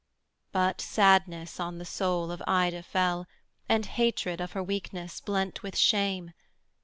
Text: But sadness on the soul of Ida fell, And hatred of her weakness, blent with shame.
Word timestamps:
But 0.51 0.81
sadness 0.81 1.59
on 1.59 1.77
the 1.77 1.85
soul 1.85 2.31
of 2.31 2.41
Ida 2.47 2.81
fell, 2.81 3.27
And 3.69 3.85
hatred 3.85 4.41
of 4.41 4.53
her 4.53 4.63
weakness, 4.63 5.19
blent 5.21 5.61
with 5.61 5.77
shame. 5.77 6.33